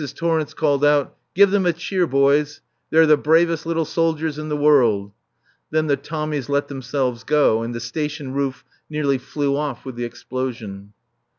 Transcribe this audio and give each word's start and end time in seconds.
Torrence 0.15 0.55
called 0.55 0.83
out, 0.83 1.15
"Give 1.35 1.51
them 1.51 1.67
a 1.67 1.73
cheer, 1.73 2.07
boys. 2.07 2.61
They're 2.89 3.05
the 3.05 3.17
bravest 3.17 3.67
little 3.67 3.85
soldiers 3.85 4.39
in 4.39 4.49
the 4.49 4.57
world." 4.57 5.11
Then 5.69 5.85
the 5.85 5.95
Tommies 5.95 6.49
let 6.49 6.69
themselves 6.69 7.23
go, 7.23 7.61
and 7.61 7.75
the 7.75 7.79
Station 7.79 8.33
roof 8.33 8.65
nearly 8.89 9.19
flew 9.19 9.55
off 9.55 9.85
with 9.85 9.93
the 9.93 10.05
explosion. 10.05 10.93